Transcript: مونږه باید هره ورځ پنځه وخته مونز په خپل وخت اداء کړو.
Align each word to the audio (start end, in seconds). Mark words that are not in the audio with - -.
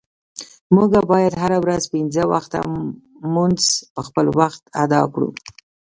مونږه 0.73 0.99
باید 1.11 1.33
هره 1.41 1.57
ورځ 1.63 1.83
پنځه 1.93 2.23
وخته 2.33 2.57
مونز 3.33 3.63
په 3.93 4.01
خپل 4.07 4.25
وخت 4.39 4.61
اداء 4.83 5.05
کړو. 5.13 5.29